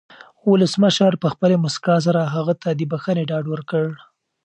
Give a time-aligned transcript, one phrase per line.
[0.49, 3.85] ولسمشر په خپلې مسکا سره هغه ته د بښنې ډاډ ورکړ.